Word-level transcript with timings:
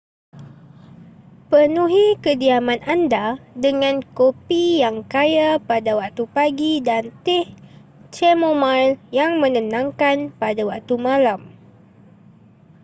penuhi 1.53 2.05
kediaman 2.23 2.79
anda 2.93 3.25
dengan 3.65 3.95
kopi 4.19 4.63
yang 4.83 4.97
kaya 5.13 5.49
pada 5.69 5.91
waktu 5.99 6.23
pagi 6.35 6.73
dan 6.87 7.03
teh 7.25 7.45
chamomile 8.15 8.95
yang 9.19 9.31
menenangkan 9.41 10.17
pada 10.41 10.61
waktu 10.71 10.93
malam 11.07 11.41